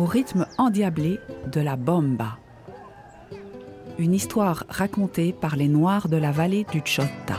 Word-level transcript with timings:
au 0.00 0.06
rythme 0.06 0.46
endiablé 0.56 1.20
de 1.52 1.60
la 1.60 1.76
bomba. 1.76 2.38
Une 3.98 4.14
histoire 4.14 4.64
racontée 4.70 5.34
par 5.34 5.56
les 5.56 5.68
Noirs 5.68 6.08
de 6.08 6.16
la 6.16 6.32
vallée 6.32 6.64
du 6.72 6.80
Chota. 6.82 7.36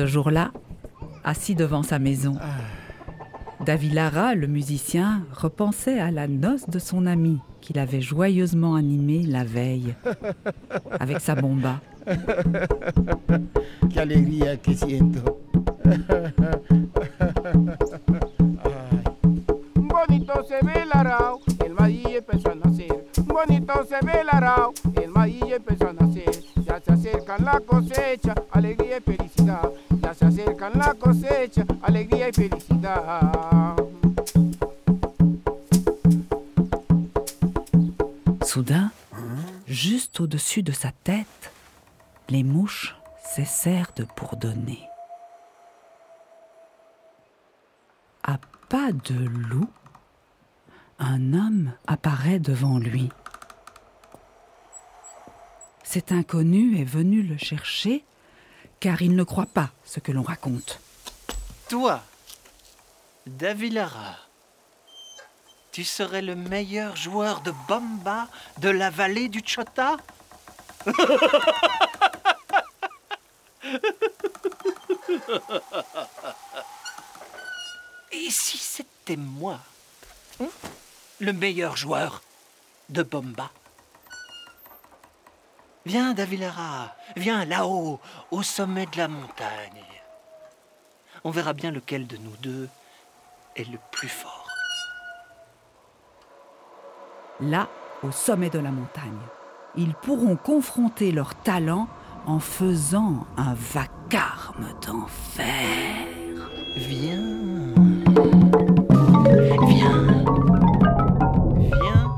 Ce 0.00 0.06
jour-là, 0.06 0.50
assis 1.24 1.54
devant 1.54 1.82
sa 1.82 1.98
maison, 1.98 2.38
David 3.66 3.92
Lara, 3.92 4.34
le 4.34 4.46
musicien, 4.46 5.26
repensait 5.30 6.00
à 6.00 6.10
la 6.10 6.26
noce 6.26 6.70
de 6.70 6.78
son 6.78 7.04
ami 7.04 7.38
qu'il 7.60 7.78
avait 7.78 8.00
joyeusement 8.00 8.76
animée 8.76 9.22
la 9.24 9.44
veille 9.44 9.94
avec 10.98 11.20
sa 11.20 11.34
bomba. 11.34 11.82
au-dessus 40.50 40.62
de 40.64 40.72
sa 40.72 40.90
tête, 40.90 41.52
les 42.28 42.42
mouches 42.42 42.96
cessèrent 43.22 43.92
de 43.94 44.04
bourdonner. 44.16 44.82
À 48.24 48.38
pas 48.68 48.90
de 48.90 49.14
loup, 49.14 49.70
un 50.98 51.34
homme 51.34 51.72
apparaît 51.86 52.40
devant 52.40 52.78
lui. 52.78 53.10
Cet 55.84 56.10
inconnu 56.10 56.80
est 56.80 56.84
venu 56.84 57.22
le 57.22 57.36
chercher 57.38 58.04
car 58.80 59.02
il 59.02 59.14
ne 59.14 59.22
croit 59.22 59.46
pas 59.46 59.70
ce 59.84 60.00
que 60.00 60.10
l'on 60.10 60.22
raconte. 60.22 60.80
Toi, 61.68 62.02
Davilara, 63.24 64.16
tu 65.70 65.84
serais 65.84 66.22
le 66.22 66.34
meilleur 66.34 66.96
joueur 66.96 67.40
de 67.42 67.52
bomba 67.68 68.26
de 68.58 68.68
la 68.68 68.90
vallée 68.90 69.28
du 69.28 69.42
Chota? 69.46 69.96
Et 78.12 78.30
si 78.30 78.58
c'était 78.58 79.16
moi, 79.16 79.58
le 81.20 81.32
meilleur 81.32 81.76
joueur 81.76 82.22
de 82.88 83.02
bomba? 83.02 83.50
Viens, 85.86 86.14
Davilara, 86.14 86.94
viens 87.16 87.44
là-haut, 87.44 88.00
au 88.30 88.42
sommet 88.42 88.86
de 88.86 88.98
la 88.98 89.08
montagne. 89.08 89.84
On 91.24 91.30
verra 91.30 91.52
bien 91.52 91.70
lequel 91.70 92.06
de 92.06 92.16
nous 92.16 92.36
deux 92.38 92.68
est 93.56 93.68
le 93.68 93.78
plus 93.90 94.08
fort. 94.08 94.46
Là, 97.40 97.68
au 98.02 98.12
sommet 98.12 98.50
de 98.50 98.58
la 98.58 98.70
montagne, 98.70 99.20
ils 99.76 99.94
pourront 99.94 100.36
confronter 100.36 101.12
leurs 101.12 101.34
talents 101.34 101.88
en 102.26 102.38
faisant 102.38 103.26
un 103.36 103.54
vacarme 103.54 104.66
d'enfer. 104.86 105.46
Viens. 106.76 107.74
Viens. 109.68 110.24
Viens. 111.58 112.12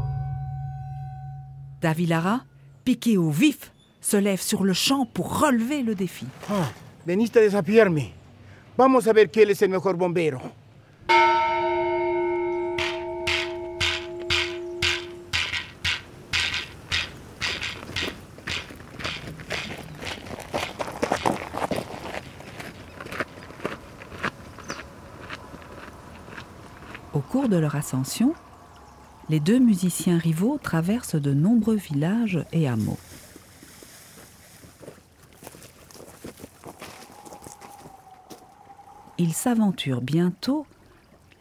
Davilara, 1.81 2.45
piqué 2.85 3.17
au 3.17 3.31
vif, 3.31 3.73
se 4.01 4.17
lève 4.17 4.41
sur 4.41 4.65
le 4.65 4.73
champ 4.73 5.07
pour 5.07 5.41
relever 5.41 5.83
le 5.83 5.95
défi. 5.95 6.27
Ah, 6.51 6.69
veniste 7.07 7.37
a 7.37 7.41
desafiarme. 7.41 8.13
Vamos 8.77 9.07
a 9.07 9.13
ver 9.13 9.31
quién 9.31 9.51
es 9.51 9.63
el 9.63 9.71
mejor 9.71 9.97
bombero. 9.97 10.41
Cours 27.23 27.49
de 27.49 27.57
leur 27.57 27.75
ascension, 27.77 28.35
les 29.29 29.41
deux 29.41 29.59
musiciens 29.59 30.19
rivaux 30.19 30.59
traversent 30.63 31.15
de 31.15 31.33
nombreux 31.33 31.77
villages 31.77 32.45
et 32.53 32.69
hameaux. 32.69 32.99
Ils 39.19 39.33
s'aventurent 39.33 40.03
bientôt 40.03 40.67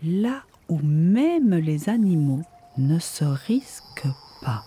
là 0.03 0.44
où 0.69 0.80
même 0.84 1.56
les 1.56 1.90
animaux 1.90 2.44
ne 2.78 3.00
se 3.00 3.25
risquent 3.25 4.07
pas. 4.42 4.63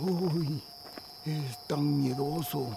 Oh, 0.00 0.30
es 1.26 1.66
tan 1.66 2.02
miedoso. 2.02 2.68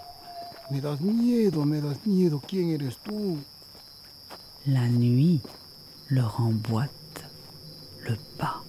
Me 0.70 0.80
das 0.80 1.00
miedo, 1.00 1.64
me 1.64 1.80
das 1.80 2.06
miedo. 2.06 2.42
¿Quién 2.46 2.70
eres 2.70 2.98
tú? 2.98 3.38
La 4.66 4.86
nuit 4.88 5.40
leur 6.08 6.34
emboîte 6.38 7.24
le 8.04 8.16
pas. 8.38 8.62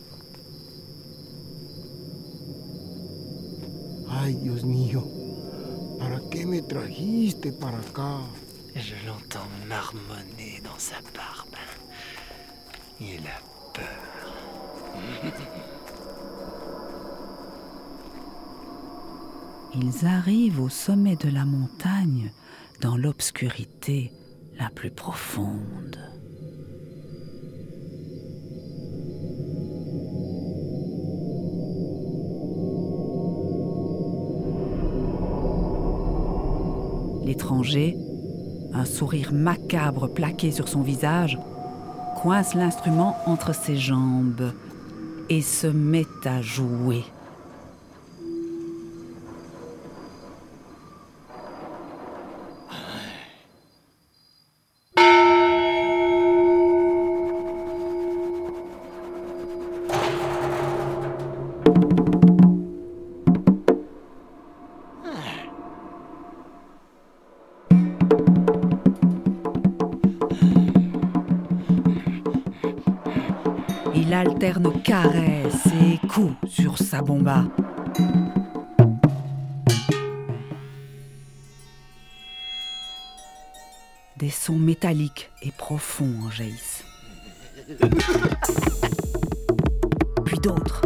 Ay, 4.10 4.34
Dios 4.36 4.64
mío. 4.64 5.04
¿Para 6.00 6.22
qué 6.30 6.46
me 6.46 6.62
trajiste 6.62 7.52
para 7.52 7.80
acá? 7.80 8.22
Je 8.76 8.96
l'entends 9.06 9.50
marmonner 9.68 10.62
dans 10.64 10.80
sa 10.80 11.02
barbe. 11.14 11.58
Il 13.00 13.26
a 13.28 13.42
peur. 13.74 14.10
Ils 19.76 20.06
arrivent 20.06 20.62
au 20.62 20.70
sommet 20.70 21.16
de 21.16 21.30
la 21.30 21.46
montagne 21.46 22.32
dans 22.82 22.98
l'obscurité 22.98 24.12
la 24.58 24.70
plus 24.70 24.92
profonde. 24.92 25.98
L'étranger 37.26 37.96
un 38.74 38.86
sourire 38.86 39.34
macabre 39.34 40.08
plaqué 40.08 40.52
sur 40.52 40.68
son 40.68 40.82
visage, 40.82 41.38
coince 42.22 42.54
l'instrument 42.54 43.18
entre 43.26 43.54
ses 43.54 43.78
jambes 43.78 44.54
et 45.30 45.42
se 45.42 45.68
met 45.68 46.08
à 46.26 46.42
jouer. 46.42 47.04
Il 74.10 74.16
alterne 74.16 74.82
caresses 74.82 75.68
et 75.68 76.00
coups 76.08 76.34
sur 76.50 76.80
sa 76.80 77.04
bomba. 77.04 77.46
Des 84.18 84.32
sons 84.32 84.58
métalliques 84.58 85.30
et 85.44 85.52
profonds 85.52 86.12
en 86.26 86.32
jaillissent. 86.32 86.84
Puis 90.26 90.40
d'autres. 90.40 90.82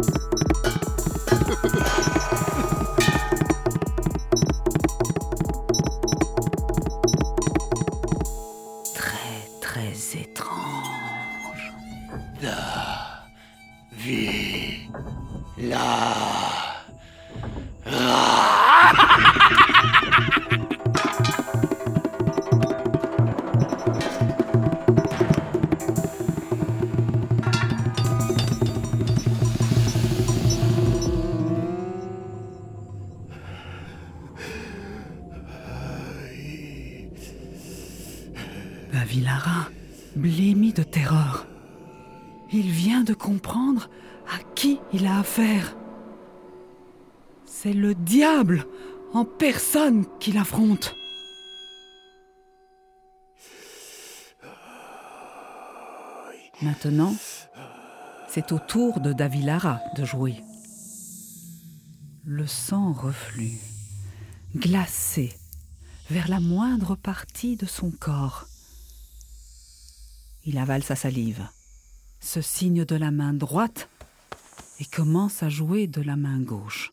C'est 47.46 47.72
le 47.72 47.94
diable 47.96 48.66
en 49.14 49.24
personne 49.24 50.06
qu'il 50.20 50.38
affronte. 50.38 50.94
Maintenant, 56.62 57.16
c'est 58.28 58.52
au 58.52 58.60
tour 58.60 59.00
de 59.00 59.12
Davilara 59.12 59.80
de 59.96 60.04
jouer. 60.04 60.36
Le 62.24 62.46
sang 62.46 62.92
reflue, 62.92 63.58
glacé, 64.54 65.32
vers 66.10 66.28
la 66.28 66.38
moindre 66.38 66.94
partie 66.94 67.56
de 67.56 67.66
son 67.66 67.90
corps. 67.90 68.46
Il 70.44 70.58
avale 70.58 70.84
sa 70.84 70.94
salive, 70.94 71.48
se 72.20 72.40
signe 72.40 72.84
de 72.84 72.94
la 72.94 73.10
main 73.10 73.32
droite 73.32 73.88
et 74.80 74.84
commence 74.84 75.42
à 75.42 75.48
jouer 75.48 75.86
de 75.86 76.02
la 76.02 76.16
main 76.16 76.40
gauche. 76.40 76.90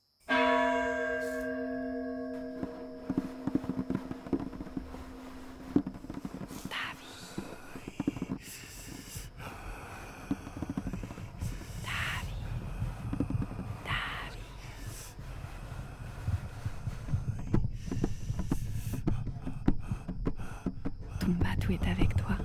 Tombatu 21.20 21.74
est 21.74 21.88
avec 21.88 22.16
toi. 22.16 22.36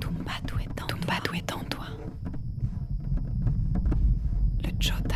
Tombatu 0.00 0.54
est 0.62 0.82
en 0.82 0.86
Tombatu 0.86 1.36
est 1.36 1.52
en 1.52 1.64
toi. 1.64 1.86
Le 4.80 4.86
Jota 4.86 5.09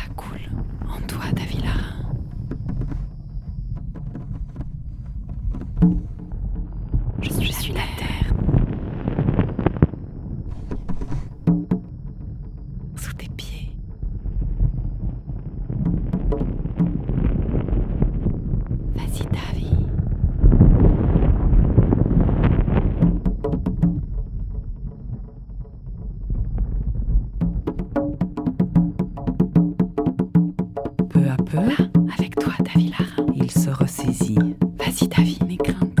Peu 31.15 31.29
à 31.29 31.37
peu, 31.37 31.57
Là, 31.57 31.87
avec 32.17 32.35
toi, 32.35 32.51
Davilara. 32.59 33.05
il 33.33 33.49
se 33.49 33.69
ressaisit. 33.69 34.37
Vas-y, 34.77 35.07
Davi, 35.07 35.39
n'aie 35.47 35.55
crainte. 35.55 35.97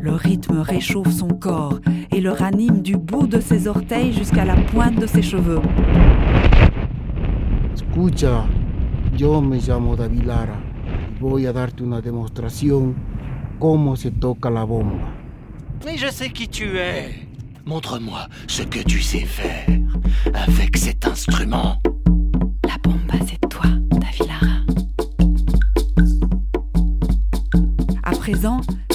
Le 0.00 0.14
rythme 0.14 0.58
réchauffe 0.58 1.12
son 1.12 1.28
corps 1.28 1.78
et 2.10 2.20
le 2.20 2.32
ranime 2.32 2.82
du 2.82 2.96
bout 2.96 3.28
de 3.28 3.38
ses 3.40 3.68
orteils 3.68 4.12
jusqu'à 4.12 4.44
la 4.44 4.56
pointe 4.56 4.96
de 5.00 5.06
ses 5.06 5.22
cheveux. 5.22 5.60
Escucha, 7.72 8.44
yo 9.16 9.40
me 9.40 9.58
llamo 9.60 9.94
Davilara 9.94 10.56
y 11.16 11.20
voy 11.20 11.46
a 11.46 11.52
darte 11.52 11.82
una 11.84 12.00
demostración 12.00 12.96
cómo 13.60 13.94
se 13.94 14.10
toca 14.10 14.50
la 14.50 14.64
bomba. 14.64 15.08
Mais 15.84 15.96
je 15.96 16.10
sais 16.10 16.30
qui 16.30 16.48
tu 16.48 16.76
es. 16.76 17.14
Montre-moi 17.64 18.26
ce 18.48 18.62
que 18.64 18.82
tu 18.82 19.00
sais 19.00 19.24
faire 19.24 19.68
avec 20.34 20.76
cet 20.76 21.06
instrument. 21.06 21.77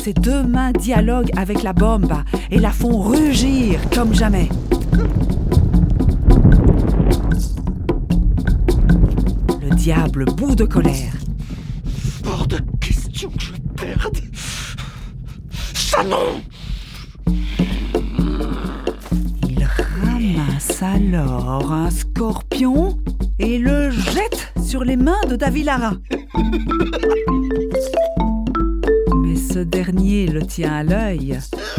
Ses 0.03 0.13
deux 0.13 0.43
mains 0.43 0.73
dialoguent 0.73 1.31
avec 1.37 1.63
la 1.63 1.71
bomba 1.71 2.25
et 2.51 2.59
la 2.59 2.71
font 2.71 2.99
rugir 3.03 3.79
comme 3.95 4.13
jamais. 4.13 4.49
Le 9.61 9.73
diable 9.75 10.25
bout 10.25 10.55
de 10.55 10.65
colère. 10.65 11.13
Hors 12.25 12.45
de 12.47 12.59
question 12.81 13.29
que 13.29 13.43
je 13.43 13.53
perde. 13.81 14.17
Ça 15.73 16.03
non 16.03 16.41
Il 19.47 19.65
ramasse 20.03 20.83
alors 20.83 21.71
un 21.71 21.89
scorpion 21.89 22.99
et 23.39 23.57
le 23.57 23.89
jette 23.89 24.51
sur 24.61 24.83
les 24.83 24.97
mains 24.97 25.25
de 25.29 25.37
Davilara. 25.37 25.93
Ce 29.53 29.59
dernier 29.59 30.25
le 30.25 30.41
tient 30.41 30.73
à 30.73 30.83
l'œil 30.83 31.37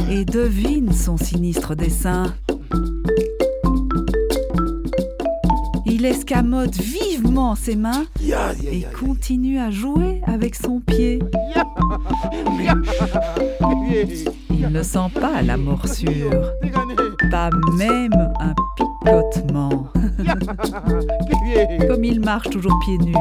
et 0.08 0.24
devine 0.24 0.92
son 0.92 1.16
sinistre 1.16 1.74
dessein. 1.74 2.32
Il 5.84 6.06
escamote 6.06 6.76
vivement 6.76 7.56
ses 7.56 7.74
mains 7.74 8.04
et 8.22 8.86
continue 8.96 9.58
à 9.58 9.72
jouer 9.72 10.20
avec 10.24 10.54
son 10.54 10.78
pied. 10.78 11.18
Il 14.50 14.68
ne 14.68 14.82
sent 14.84 15.10
pas 15.20 15.42
la 15.42 15.56
morsure, 15.56 16.52
pas 17.28 17.50
même 17.76 18.32
un 18.38 18.54
picotement. 18.76 19.88
Comme 21.88 22.04
il 22.04 22.20
marche 22.20 22.50
toujours 22.50 22.78
pieds 22.84 22.98
nus, 22.98 23.16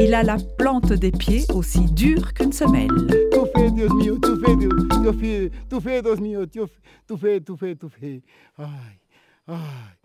il 0.00 0.14
a 0.14 0.22
la 0.22 0.38
plante 0.56 0.94
des 0.94 1.10
pieds 1.10 1.44
aussi 1.52 1.80
dure 1.80 2.32
qu'une 2.32 2.52
semelle. 2.52 3.27
Deus 3.58 3.92
meu, 3.94 4.20
tu 4.20 4.36
fez, 4.40 4.56
Deus, 4.56 5.16
filho, 5.16 5.50
tu 5.68 5.80
fez, 5.80 6.02
Deus 6.02 6.20
meu, 6.20 6.46
tu, 6.46 6.70
tu 7.06 7.16
fez, 7.16 7.42
tu 7.44 7.56
fez, 7.56 7.76
tu 7.78 7.88
fez. 7.88 8.22
Ai, 8.56 9.00
ai, 9.46 9.96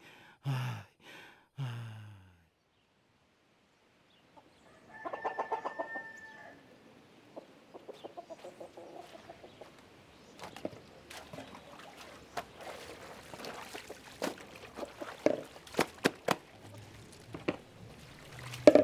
ai, 0.46 0.86
ai. 1.58 2.04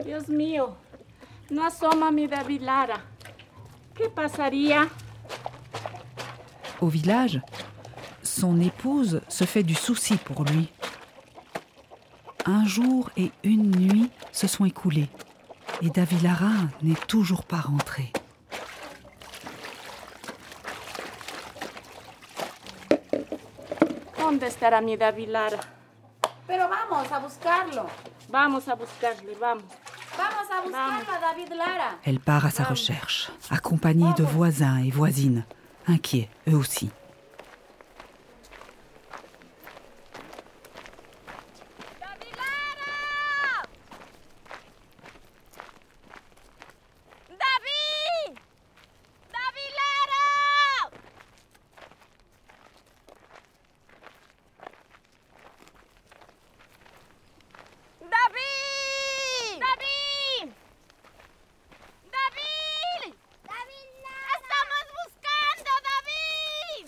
Deus 0.03 0.27
meu, 0.27 0.75
não 1.49 1.63
é 1.63 1.67
assoma-me 1.67 2.27
da 2.27 2.43
bilara. 2.43 3.18
¿Qué 3.99 4.07
pasaría? 4.07 4.87
Au 6.79 6.87
village, 6.87 7.41
son 8.23 8.61
épouse 8.61 9.19
se 9.27 9.43
fait 9.43 9.61
du 9.61 9.75
souci 9.75 10.15
pour 10.15 10.45
lui. 10.45 10.69
Un 12.45 12.65
jour 12.65 13.09
et 13.17 13.33
une 13.43 13.69
nuit 13.75 14.09
se 14.31 14.47
sont 14.47 14.63
écoulés 14.63 15.09
et 15.81 15.89
Davilara 15.89 16.53
n'est 16.81 17.05
toujours 17.07 17.43
pas 17.43 17.57
rentré. 17.57 18.13
¿Dónde 24.17 24.47
estará 24.47 24.79
mi 24.79 24.95
David 24.95 25.27
Lara? 25.27 25.59
Pero 26.47 26.69
vamos 26.69 27.11
a 27.11 27.19
buscarlo. 27.19 27.85
Vamos 28.29 28.65
a 28.69 28.75
buscarle, 28.75 29.35
vamos. 29.41 29.65
Elle 32.05 32.19
part 32.19 32.45
à 32.45 32.49
sa 32.51 32.63
recherche, 32.63 33.31
accompagnée 33.49 34.13
de 34.17 34.23
voisins 34.23 34.77
et 34.79 34.89
voisines, 34.89 35.45
inquiets 35.87 36.29
eux 36.47 36.55
aussi. 36.55 36.89
¡David! 47.29 48.35
¡David 49.31 49.71
Lara! 49.79 50.25
¡David! 58.01 59.59
¡David! 59.59 60.47
¡David! 62.11 63.13
¡David 63.47 63.89
Lara! 64.03 64.33
¡Estamos 64.39 64.85
buscando, 64.99 65.71
David! 65.89 66.85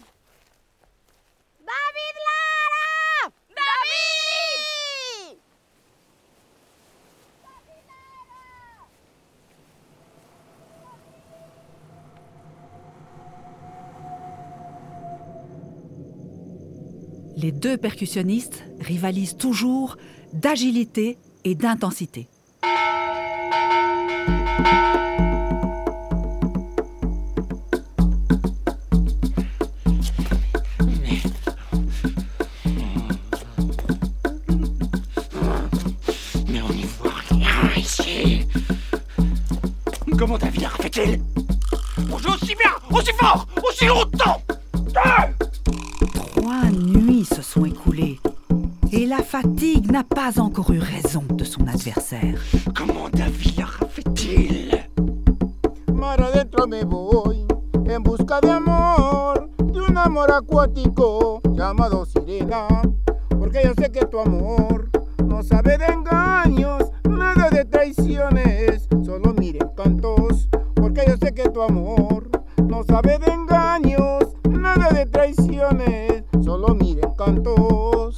¡David 1.59 2.15
Lara! 2.27 3.33
¡David! 3.49 4.01
Les 17.41 17.51
deux 17.51 17.75
percussionnistes 17.75 18.63
rivalisent 18.79 19.35
toujours 19.35 19.97
d'agilité 20.31 21.17
et 21.43 21.55
d'intensité. 21.55 22.27
Nuits 47.21 47.25
se 47.25 47.41
sont 47.41 47.65
écoulées. 47.65 48.19
Et 48.91 49.05
la 49.05 49.19
fatigue 49.19 49.91
n'a 49.91 50.03
pas 50.03 50.39
encore 50.39 50.71
eu 50.71 50.79
raison 50.79 51.23
de 51.29 51.43
son 51.43 51.65
adversaire. 51.67 52.41
Comment 52.75 53.09
David 53.11 53.61
a 53.61 53.85
fait-il 53.85 54.79
Mar 55.93 56.19
adentro 56.19 56.67
me 56.67 56.83
voy 56.83 57.45
en 57.89 57.99
busca 58.01 58.39
de 58.41 58.49
amor, 58.49 59.49
de 59.63 59.81
un 59.81 59.97
amor 59.97 60.31
acuático 60.31 61.41
llamado 61.53 62.05
sirena, 62.05 62.67
porque 63.29 63.61
yo 63.63 63.73
sé 63.77 63.91
que 63.91 64.05
tu 64.05 64.19
amor 64.19 64.89
no 65.25 65.43
sabe 65.43 65.77
de 65.77 65.85
engaños, 65.85 66.83
nada 67.09 67.49
de 67.49 67.65
traiciones, 67.65 68.87
solo 69.05 69.33
miren 69.33 69.67
cantos, 69.75 70.49
porque 70.75 71.03
yo 71.07 71.15
sé 71.17 71.33
que 71.33 71.49
tu 71.49 71.61
amor 71.61 72.29
no 72.67 72.83
sabe 72.83 73.19
de 73.19 73.31
engaños, 73.31 74.23
nada 74.49 74.89
de 74.89 75.05
traiciones, 75.05 76.23
solo 76.43 76.75
miren 76.75 77.00
cantos. 77.23 78.15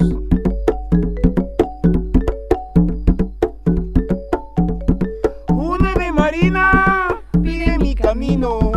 Una 5.48 5.92
ave 5.92 6.10
marina 6.12 7.20
pide 7.42 7.78
mi 7.78 7.94
camino. 7.94 8.72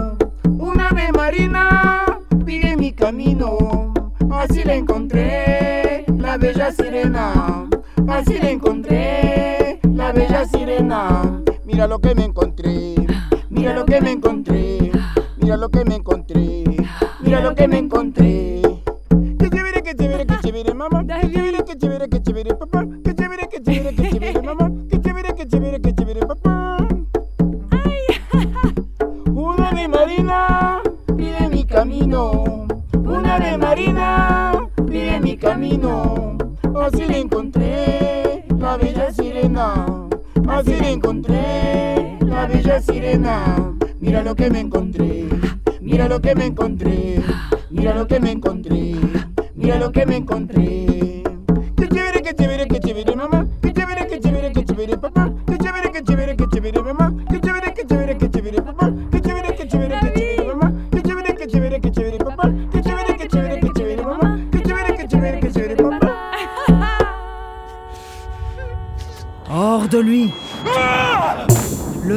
Una 0.60 0.89
ave 0.89 1.12
marina 1.13 2.03
pide 2.46 2.75
mi 2.75 2.91
camino. 2.91 3.93
Así 4.29 4.63
la 4.65 4.75
encontré, 4.75 6.03
la 6.17 6.38
bella 6.38 6.72
sirena. 6.72 7.69
Así 8.07 8.38
la 8.38 8.50
encontré, 8.50 9.79
la 9.93 10.12
bella 10.12 10.46
sirena. 10.46 11.41
Mira 11.63 11.88
lo 11.88 12.00
que 12.00 12.13
me 12.15 12.25
encontré. 12.25 12.96
Mira 13.50 13.74
lo 13.74 13.86
que 13.86 14.01
me 14.01 14.12
encontré. 14.12 14.91
Mira 15.38 15.55
lo 15.55 15.69
que 15.69 15.86
me 15.86 15.96
encontré. 15.96 16.63
Mira 17.22 17.39
lo 17.39 17.55
que 17.55 17.67
me 17.69 17.77
encontré. 17.77 18.57
Encontré, 40.69 42.17
la 42.19 42.45
bella 42.45 42.81
sirena. 42.81 43.74
Mira 44.00 44.21
lo 44.21 44.36
que 44.36 44.50
me 44.50 44.59
encontré. 44.59 45.25
Mira 45.79 46.09
lo 46.09 46.19
que 46.19 46.36
me 46.36 46.45
encontré. 46.45 47.21
Mira 47.69 47.93
lo 47.93 48.07
que 48.07 48.19
me 48.19 48.31
encontré. 48.31 48.95
Mira 49.55 49.79
lo 49.79 49.91
que 49.91 50.05
me 50.05 50.17
encontré. 50.17 51.24
Qué 51.77 51.88
chévere, 51.88 52.21
qué 52.21 52.33
chévere, 52.36 52.67
qué 52.67 52.79
chévere, 52.79 53.15
mamá. 53.15 53.45
Qué 53.62 53.71
chévere, 53.71 54.07
qué 54.07 54.19
chévere, 54.19 54.51
qué 54.51 54.65
chévere, 54.65 54.97
papá. 54.97 55.31
Qué 55.47 55.57
chévere, 55.57 55.91
qué 55.91 56.03
chévere, 56.03 56.36
qué 56.36 56.45
chévere, 56.51 56.83
mamá. 56.83 57.13
Qué 57.29 57.39
chévere, 57.39 57.74
qué 57.74 57.86
chévere, 57.86 58.17
qué 58.17 58.29
chévere, 58.29 58.62
papá. 58.62 58.91
Qué 59.12 59.21
chévere, 59.21 59.55
qué 59.55 59.67
chévere, 59.67 60.00
qué 60.01 60.13
chévere, 60.13 60.45
mamá. 60.45 60.74
Qué 60.91 61.01
chévere, 61.01 61.36
qué 61.36 61.47
chévere, 61.47 61.79
qué 61.79 61.91
chévere, 61.91 62.17
papá. 62.17 62.51
Qué 62.71 62.81
chévere, 62.81 63.17
qué 63.17 63.27
chévere, 63.27 63.59
qué 63.62 63.69
chévere, 63.74 64.03
mamá. 64.03 64.39
Qué 64.51 64.62
chévere, 64.63 64.97
qué 64.97 65.07
chévere, 65.07 65.39
qué 65.39 65.51
chévere, 65.51 65.75
papá. 65.75 66.31
Hors 69.50 69.88
de 69.88 70.00
lui 70.00 70.33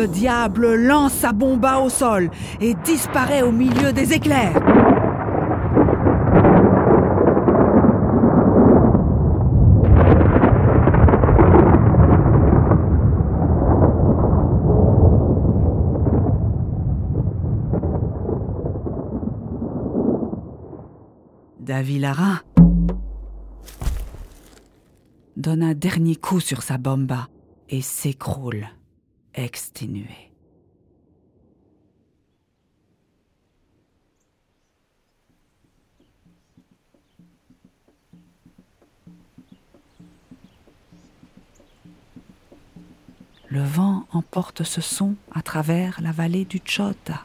Le 0.01 0.07
diable 0.07 0.77
lance 0.77 1.13
sa 1.13 1.35
bomba 1.35 1.77
au 1.81 1.91
sol 1.91 2.31
et 2.59 2.73
disparaît 2.73 3.43
au 3.43 3.53
milieu 3.53 3.93
des 3.93 4.15
éclairs. 4.15 4.55
Davilara 21.59 22.41
donne 25.37 25.63
un 25.63 25.75
dernier 25.75 26.17
coup 26.17 26.41
sur 26.41 26.63
sa 26.63 26.79
bomba 26.79 27.29
et 27.69 27.83
s'écroule, 27.83 28.67
Le 43.49 43.63
vent 43.65 44.07
emporte 44.13 44.63
ce 44.63 44.81
son 44.81 45.17
à 45.33 45.43
travers 45.43 46.01
la 46.01 46.13
vallée 46.13 46.45
du 46.45 46.61
Chota, 46.65 47.25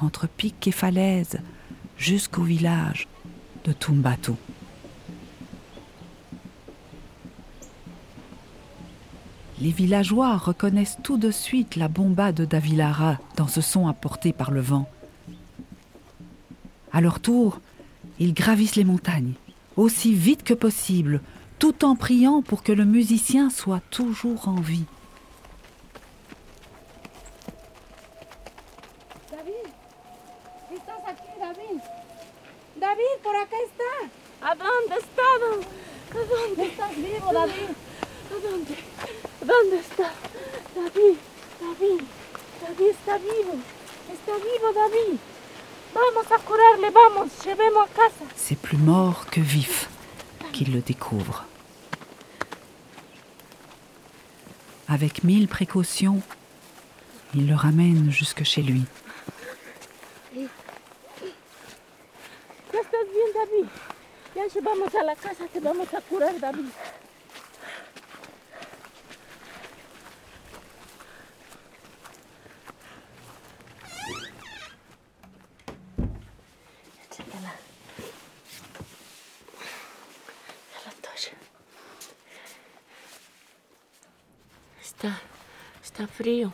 entre 0.00 0.28
pics 0.28 0.68
et 0.68 0.72
falaises, 0.72 1.40
jusqu'au 1.96 2.42
village 2.42 3.08
de 3.64 3.72
Tumbatu. 3.72 4.32
Les 9.66 9.72
villageois 9.72 10.36
reconnaissent 10.36 10.98
tout 11.02 11.18
de 11.18 11.32
suite 11.32 11.74
la 11.74 11.88
bombade 11.88 12.40
d'Avilara 12.40 13.18
dans 13.36 13.48
ce 13.48 13.60
son 13.60 13.88
apporté 13.88 14.32
par 14.32 14.52
le 14.52 14.60
vent. 14.60 14.88
À 16.92 17.00
leur 17.00 17.18
tour, 17.18 17.60
ils 18.20 18.32
gravissent 18.32 18.76
les 18.76 18.84
montagnes, 18.84 19.32
aussi 19.76 20.14
vite 20.14 20.44
que 20.44 20.54
possible, 20.54 21.20
tout 21.58 21.84
en 21.84 21.96
priant 21.96 22.42
pour 22.42 22.62
que 22.62 22.70
le 22.70 22.84
musicien 22.84 23.50
soit 23.50 23.80
toujours 23.90 24.46
en 24.46 24.60
vie. 24.60 24.84
David, 29.32 29.66
¿Dónde 39.40 39.78
está? 39.78 40.12
David, 40.74 41.16
David, 41.60 42.02
David 42.62 42.90
está 42.90 43.18
vivo. 43.18 43.54
Está 44.12 44.34
vivo, 44.36 44.72
David. 44.72 45.18
Vamos 45.94 46.30
a 46.30 46.38
curarle, 46.38 46.90
vamos, 46.90 47.30
llevemos 47.44 47.88
a 47.88 47.92
casa. 47.94 48.24
C'est 48.36 48.58
plus 48.58 48.78
mort 48.78 49.26
que 49.30 49.40
vif 49.40 49.88
qu'il 50.52 50.72
le 50.72 50.80
découvre. 50.80 51.44
Avec 54.88 55.24
mille 55.24 55.48
précautions, 55.48 56.22
il 57.34 57.46
le 57.48 57.54
ramène 57.54 58.10
jusque 58.10 58.44
chez 58.44 58.62
lui. 58.62 58.84
Ya 62.72 62.80
David? 63.34 63.68
Ya 64.34 64.46
llevamos 64.48 64.94
a 64.94 65.02
la 65.02 65.16
casa, 65.16 65.44
te 65.52 65.60
vamos 65.60 65.92
a 65.94 66.00
curar, 66.00 66.38
David. 66.38 66.70
Está 85.96 86.06
frío. 86.06 86.52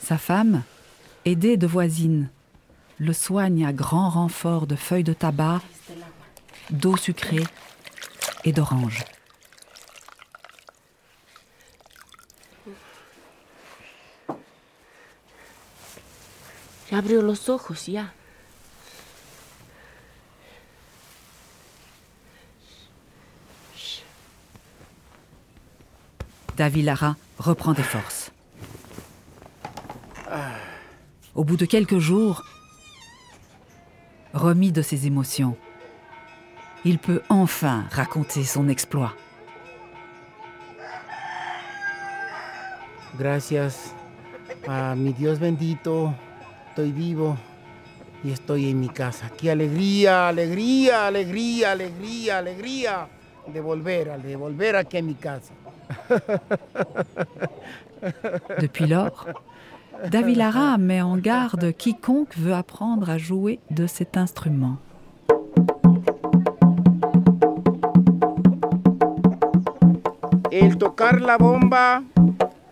Sa 0.00 0.18
femme, 0.18 0.62
aidée 1.24 1.56
de 1.56 1.66
voisines, 1.66 2.30
le 2.98 3.12
soigne 3.12 3.66
à 3.66 3.72
grand 3.72 4.08
renfort 4.08 4.68
de 4.68 4.76
feuilles 4.76 5.02
de 5.02 5.14
tabac, 5.14 5.62
d'eau 6.70 6.96
sucrée 6.96 7.44
et 8.44 8.52
d'oranges. 8.52 9.04
Ya 16.92 16.98
abrió 16.98 17.22
los 17.22 17.48
ojos, 17.48 17.86
ya. 17.88 18.12
Davilara 26.56 27.16
reprend 27.38 27.72
des 27.72 27.82
forces. 27.82 28.30
Au 31.34 31.44
bout 31.44 31.56
de 31.56 31.64
quelques 31.64 31.98
jours, 31.98 32.44
remis 34.34 34.72
de 34.72 34.82
ses 34.82 35.06
émotions, 35.06 35.56
il 36.84 36.98
peut 36.98 37.22
enfin 37.28 37.86
raconter 37.90 38.44
son 38.44 38.68
exploit. 38.68 39.14
Gracias 43.18 43.94
a 44.66 44.94
mi 44.94 45.12
Dios 45.12 45.38
bendito, 45.38 46.14
estoy 46.68 46.92
vivo 46.92 47.36
y 48.24 48.30
estoy 48.30 48.70
en 48.70 48.80
mi 48.80 48.88
casa. 48.88 49.30
Qué 49.30 49.50
alegría, 49.50 50.28
alegría, 50.28 51.06
alegría, 51.06 51.72
alegría, 51.72 52.38
alegría 52.38 53.08
de 53.46 53.60
volver, 53.60 54.20
de 54.22 54.36
volver 54.36 54.76
aquí 54.76 54.98
a 54.98 55.02
mi 55.02 55.14
casa. 55.14 55.52
Depuis 58.60 58.86
lors, 58.86 59.26
Davilara 60.10 60.78
met 60.78 61.00
en 61.00 61.16
garde 61.16 61.72
quiconque 61.72 62.36
veut 62.36 62.54
apprendre 62.54 63.08
à 63.08 63.18
jouer 63.18 63.60
de 63.70 63.86
cet 63.86 64.16
instrument. 64.16 64.78
El 70.50 70.76
tocar 70.76 71.20
la 71.20 71.38
bomba, 71.38 72.02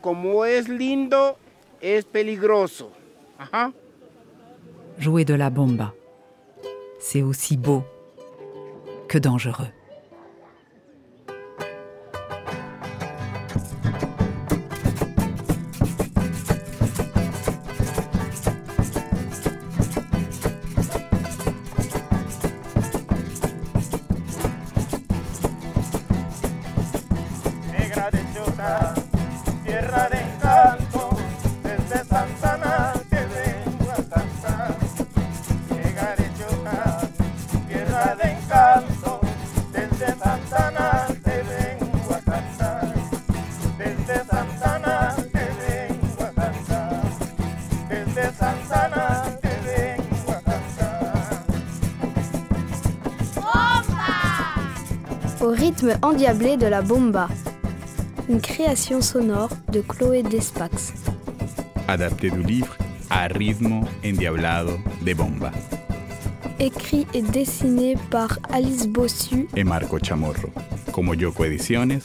como 0.02 0.44
es 0.44 0.68
lindo, 0.68 1.36
es 1.80 2.04
peligroso. 2.04 2.90
Ajá. 3.38 3.72
Jouer 4.98 5.24
de 5.24 5.34
la 5.34 5.48
bomba, 5.48 5.94
c'est 6.98 7.22
aussi 7.22 7.56
beau 7.56 7.82
que 9.08 9.18
dangereux. 9.18 9.70
Rythme 55.80 55.98
endiablé 56.02 56.56
de 56.56 56.66
la 56.66 56.82
bomba. 56.82 57.28
Une 58.28 58.40
création 58.40 59.00
sonore 59.00 59.50
de 59.72 59.80
Chloé 59.80 60.22
Despax. 60.22 60.92
adapté 61.88 62.30
du 62.30 62.42
livre 62.42 62.76
A 63.08 63.26
ritmo 63.28 63.84
endiablado 64.04 64.78
de 65.02 65.14
bomba, 65.14 65.50
Écrit 66.58 67.06
et 67.14 67.22
dessiné 67.22 67.96
par 68.10 68.38
Alice 68.52 68.86
Bossu 68.86 69.48
et 69.56 69.64
Marco 69.64 69.98
Chamorro, 69.98 70.50
como 70.92 71.14
Yoko 71.14 71.44
Ediciones, 71.44 72.02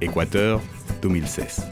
Ecuador 0.00 0.60
2016. 1.00 1.66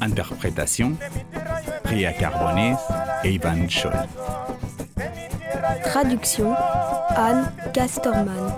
Interprétation 0.00 0.92
Ria 1.84 2.12
Carbonés 2.12 2.76
et 3.24 3.32
Ivan 3.32 3.68
Scholl. 3.68 3.92
Traduction 5.84 6.54
Anne 7.16 7.50
Casterman. 7.72 8.52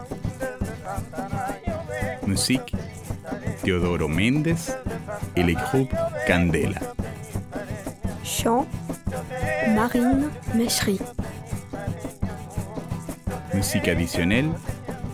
Musique 2.26 2.74
Teodoro 3.64 4.08
Méndez 4.08 4.56
et 5.36 5.44
le 5.44 5.54
groupe 5.54 5.94
Candela. 6.26 6.80
Chant 8.24 8.66
Marine 9.74 10.30
Mechery. 10.54 10.98
Musique 13.54 13.86
additionnelle 13.86 14.50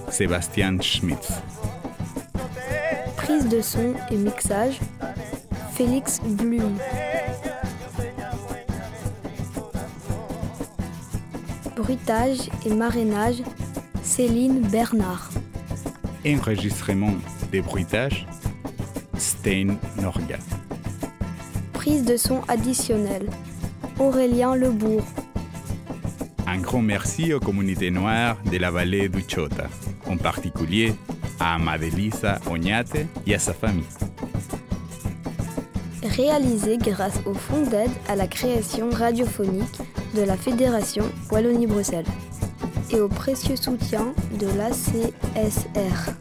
Sébastien 0.09 0.81
Schmitz. 0.81 1.33
Prise 3.17 3.47
de 3.49 3.61
son 3.61 3.95
et 4.11 4.17
mixage 4.17 4.81
Félix 5.75 6.21
Blum. 6.23 6.79
Bruitage 11.77 12.51
et 12.65 12.73
marrainage 12.73 13.43
Céline 14.03 14.61
Bernard. 14.61 15.29
Enregistrement 16.25 17.15
des 17.51 17.63
bruitages 17.63 18.27
Stein 19.17 19.77
Norga. 20.01 20.39
Prise 21.73 22.05
de 22.05 22.17
son 22.17 22.43
additionnelle 22.47 23.29
Aurélien 23.99 24.55
Lebourg. 24.55 25.05
Un 26.47 26.59
grand 26.59 26.83
merci 26.83 27.35
aux 27.35 27.41
communautés 27.41 27.91
noires 27.91 28.37
de 28.51 28.57
la 28.59 28.71
vallée 28.71 29.09
du 29.09 29.25
Chota, 29.29 29.69
en 30.07 30.17
particulier 30.17 30.95
à 31.41 31.59
Madelisa 31.59 32.39
Oñate 32.49 32.99
et 33.27 33.35
à 33.35 33.39
sa 33.41 33.53
famille. 33.53 33.85
Réalisé 36.05 36.79
grâce 36.79 37.19
au 37.27 37.35
fonds 37.35 37.63
d'aide 37.63 37.91
à 38.09 38.15
la 38.15 38.29
création 38.29 38.91
radiophonique 38.91 39.81
de 40.15 40.23
la 40.23 40.37
Fédération 40.37 41.05
Wallonie-Bruxelles 41.31 42.07
et 42.91 43.01
au 43.01 43.09
précieux 43.09 43.57
soutien 43.57 44.15
de 44.39 44.47
l'ACSR. 44.57 46.15